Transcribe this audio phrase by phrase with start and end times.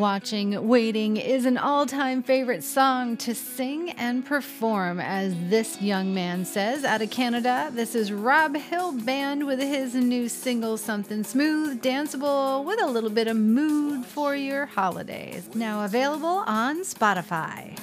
[0.00, 6.14] Watching Waiting is an all time favorite song to sing and perform, as this young
[6.14, 6.84] man says.
[6.84, 12.64] Out of Canada, this is Rob Hill Band with his new single, Something Smooth, danceable,
[12.64, 15.50] with a little bit of mood for your holidays.
[15.54, 17.78] Now available on Spotify.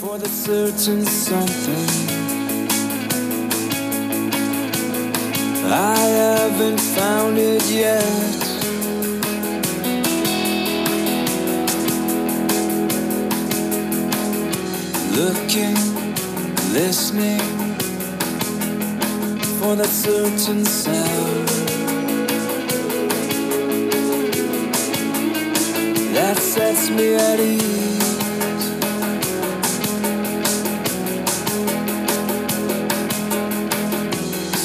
[0.00, 2.16] For the certain something.
[5.68, 8.45] I haven't found it yet.
[15.16, 15.74] Looking,
[16.74, 17.40] listening
[19.58, 21.48] for that certain sound
[26.14, 27.96] that sets me at ease.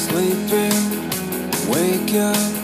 [0.04, 0.76] Sleeping,
[1.70, 2.61] wake up,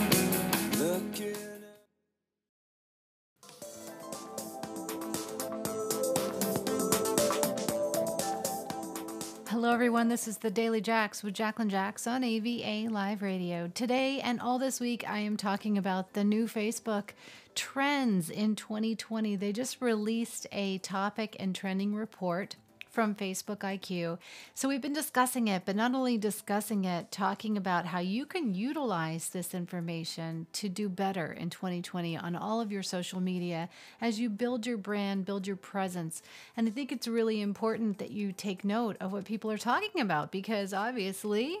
[9.79, 10.09] everyone.
[10.09, 13.71] This is the Daily Jacks with Jacqueline Jacks on AVA Live Radio.
[13.73, 17.11] Today and all this week, I am talking about the new Facebook
[17.55, 19.37] trends in 2020.
[19.37, 22.57] They just released a topic and trending report
[22.89, 24.17] from Facebook IQ.
[24.53, 28.55] So we've been discussing it, but not only discussing it, talking about how you can
[28.55, 33.69] utilize this information to do better in 2020 on all of your social media
[34.01, 36.21] as you build your brand, build your presence.
[36.57, 40.01] And I think it's really important that you take note of what people are talking
[40.01, 41.59] about because obviously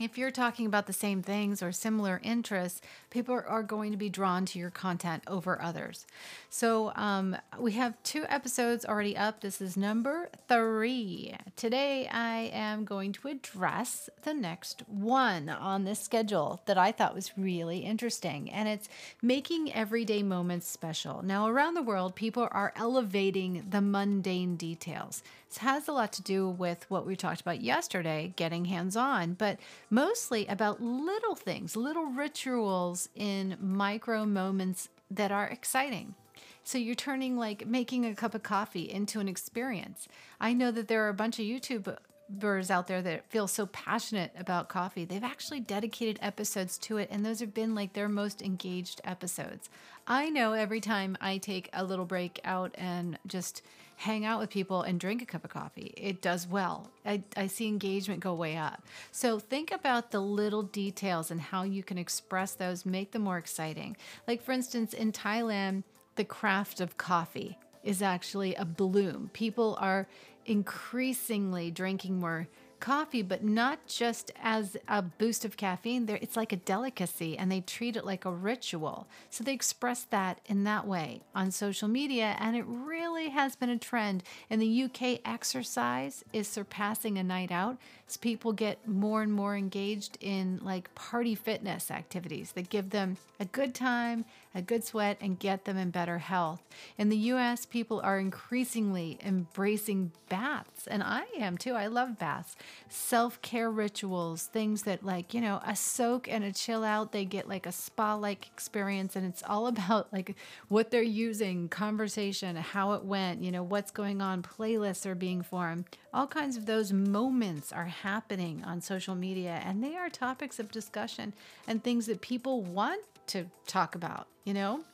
[0.00, 4.08] if you're talking about the same things or similar interests, people are going to be
[4.08, 6.04] drawn to your content over others.
[6.50, 9.40] So, um, we have two episodes already up.
[9.40, 11.36] This is number three.
[11.54, 17.14] Today, I am going to address the next one on this schedule that I thought
[17.14, 18.88] was really interesting, and it's
[19.22, 21.22] making everyday moments special.
[21.22, 25.22] Now, around the world, people are elevating the mundane details.
[25.54, 29.34] This has a lot to do with what we talked about yesterday, getting hands on,
[29.34, 29.60] but
[29.94, 36.16] mostly about little things, little rituals in micro moments that are exciting.
[36.64, 40.08] So you're turning like making a cup of coffee into an experience.
[40.40, 44.32] I know that there are a bunch of YouTubers out there that feel so passionate
[44.36, 45.04] about coffee.
[45.04, 49.70] They've actually dedicated episodes to it, and those have been like their most engaged episodes.
[50.08, 53.62] I know every time I take a little break out and just
[53.96, 55.94] hang out with people and drink a cup of coffee.
[55.96, 56.90] It does well.
[57.04, 58.82] I, I see engagement go way up.
[59.12, 63.38] So think about the little details and how you can express those, make them more
[63.38, 63.96] exciting.
[64.26, 65.84] Like, for instance, in Thailand,
[66.16, 69.30] the craft of coffee is actually a bloom.
[69.32, 70.08] People are
[70.46, 72.48] increasingly drinking more
[72.84, 76.04] coffee, but not just as a boost of caffeine.
[76.04, 79.06] There, it's like a delicacy, and they treat it like a ritual.
[79.30, 83.70] So they express that in that way on social media, and it really has been
[83.70, 84.22] a trend.
[84.50, 89.56] In the UK, exercise is surpassing a night out as people get more and more
[89.56, 95.18] engaged in like party fitness activities that give them a good time, a good sweat,
[95.20, 96.62] and get them in better health.
[96.96, 101.74] In the US, people are increasingly embracing baths, and I am too.
[101.74, 102.56] I love baths.
[102.88, 107.24] Self care rituals, things that like, you know, a soak and a chill out, they
[107.24, 110.36] get like a spa like experience, and it's all about like
[110.68, 115.42] what they're using, conversation, how it went, you know, what's going on, playlists are being
[115.42, 115.84] formed.
[116.12, 120.70] All kinds of those moments are happening on social media, and they are topics of
[120.70, 121.34] discussion
[121.66, 124.84] and things that people want to talk about, you know?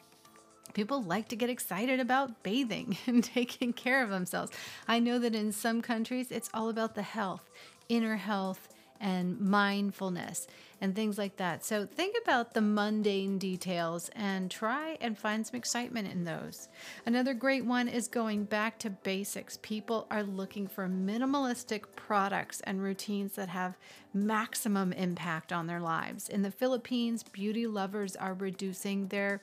[0.72, 4.52] People like to get excited about bathing and taking care of themselves.
[4.86, 7.50] I know that in some countries, it's all about the health,
[7.88, 8.68] inner health,
[9.00, 10.46] and mindfulness
[10.80, 11.64] and things like that.
[11.64, 16.68] So think about the mundane details and try and find some excitement in those.
[17.06, 19.58] Another great one is going back to basics.
[19.62, 23.76] People are looking for minimalistic products and routines that have
[24.14, 26.28] maximum impact on their lives.
[26.28, 29.42] In the Philippines, beauty lovers are reducing their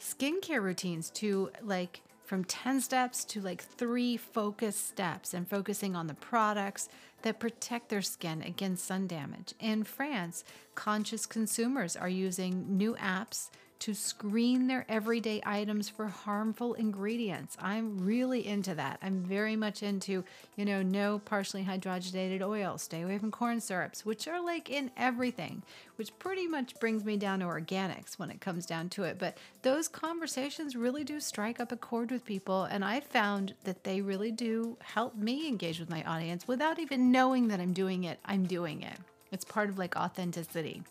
[0.00, 6.06] skincare routines to like from 10 steps to like three focused steps and focusing on
[6.06, 6.88] the products
[7.22, 9.52] that protect their skin against sun damage.
[9.58, 10.44] In France,
[10.76, 13.50] conscious consumers are using new apps
[13.80, 17.56] to screen their everyday items for harmful ingredients.
[17.60, 18.98] I'm really into that.
[19.02, 20.24] I'm very much into,
[20.56, 24.90] you know, no partially hydrogenated oil, stay away from corn syrups, which are like in
[24.96, 25.62] everything,
[25.96, 29.18] which pretty much brings me down to organics when it comes down to it.
[29.18, 32.64] But those conversations really do strike up a chord with people.
[32.64, 37.10] And I found that they really do help me engage with my audience without even
[37.10, 38.18] knowing that I'm doing it.
[38.24, 38.98] I'm doing it.
[39.32, 40.82] It's part of like authenticity.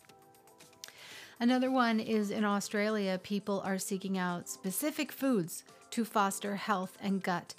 [1.40, 7.22] Another one is in Australia, people are seeking out specific foods to foster health and
[7.22, 7.54] gut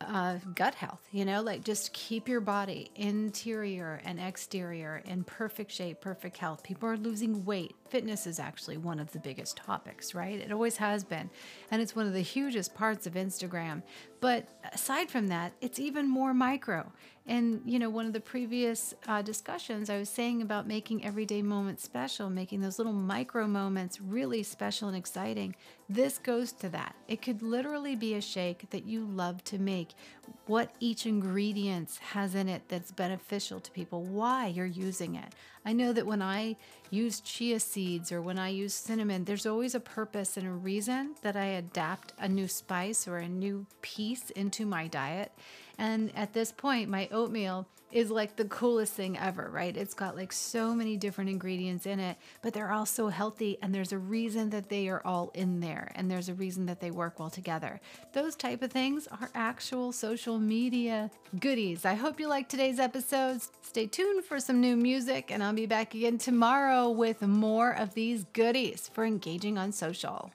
[0.00, 5.70] uh, gut health, you know, like just keep your body interior and exterior in perfect
[5.70, 6.62] shape, perfect health.
[6.62, 7.74] People are losing weight.
[7.88, 10.40] Fitness is actually one of the biggest topics, right?
[10.40, 11.30] It always has been.
[11.70, 13.82] And it's one of the hugest parts of Instagram.
[14.20, 16.92] But aside from that, it's even more micro.
[17.26, 21.40] And, you know, one of the previous uh, discussions, I was saying about making everyday
[21.40, 25.56] moments special, making those little micro moments really special and exciting.
[25.88, 26.94] This goes to that.
[27.08, 29.94] It could literally be a shake that you love to make,
[30.46, 35.34] what each ingredient has in it that's beneficial to people, why you're using it.
[35.64, 36.56] I know that when I
[36.90, 41.14] use chia seeds or when I use cinnamon, there's always a purpose and a reason
[41.22, 45.32] that I adapt a new spice or a new piece into my diet.
[45.78, 49.76] And at this point, my oatmeal is like the coolest thing ever, right?
[49.76, 53.72] It's got like so many different ingredients in it, but they're all so healthy and
[53.72, 56.90] there's a reason that they are all in there and there's a reason that they
[56.90, 57.80] work well together.
[58.12, 61.84] Those type of things are actual social media goodies.
[61.84, 63.52] I hope you like today's episodes.
[63.62, 67.94] Stay tuned for some new music and I'll be back again tomorrow with more of
[67.94, 70.32] these goodies for engaging on social.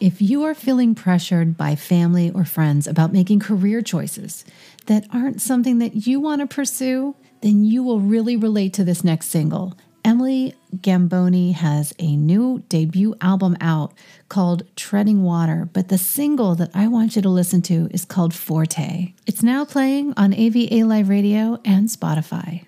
[0.00, 4.44] If you are feeling pressured by family or friends about making career choices
[4.86, 9.04] that aren't something that you want to pursue, then you will really relate to this
[9.04, 9.76] next single.
[10.08, 13.92] Emily Gamboni has a new debut album out
[14.30, 18.32] called Treading Water, but the single that I want you to listen to is called
[18.32, 19.12] Forte.
[19.26, 22.64] It's now playing on AVA Live Radio and Spotify.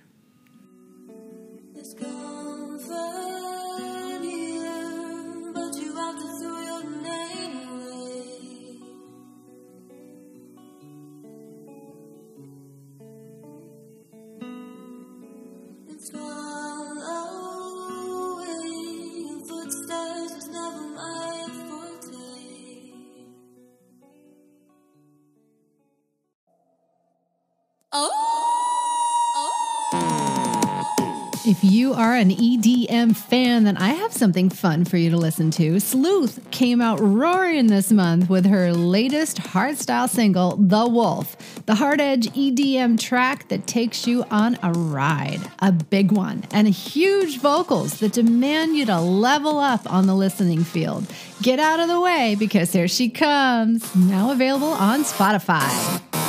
[31.50, 35.50] If you are an EDM fan, then I have something fun for you to listen
[35.50, 35.80] to.
[35.80, 42.00] Sleuth came out roaring this month with her latest hardstyle single, The Wolf, the hard
[42.00, 45.40] edge EDM track that takes you on a ride.
[45.58, 50.62] A big one, and huge vocals that demand you to level up on the listening
[50.62, 51.04] field.
[51.42, 53.92] Get out of the way because here she comes.
[53.96, 56.19] Now available on Spotify.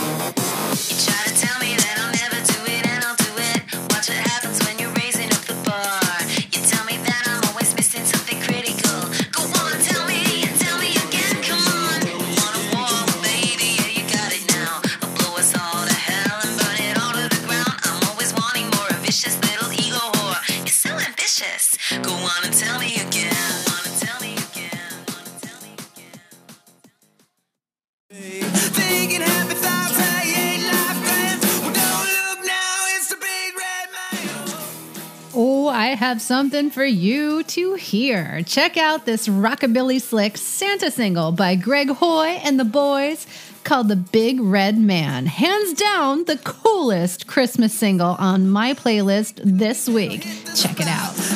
[35.95, 38.41] Have something for you to hear.
[38.43, 43.27] Check out this rockabilly slick Santa single by Greg Hoy and the boys
[43.63, 45.25] called The Big Red Man.
[45.25, 50.25] Hands down, the coolest Christmas single on my playlist this week.
[50.55, 51.30] Check it out.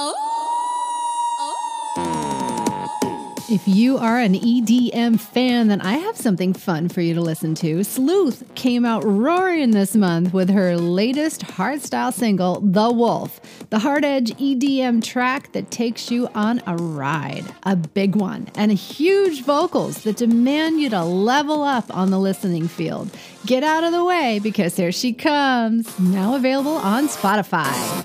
[0.00, 0.14] Oh.
[3.50, 7.56] If you are an EDM fan, then I have something fun for you to listen
[7.56, 7.82] to.
[7.82, 13.40] Sleuth came out roaring this month with her latest hardstyle single, The Wolf,
[13.70, 17.46] the hard edge EDM track that takes you on a ride.
[17.64, 22.68] A big one, and huge vocals that demand you to level up on the listening
[22.68, 23.10] field.
[23.46, 28.04] Get out of the way because here she comes, now available on Spotify.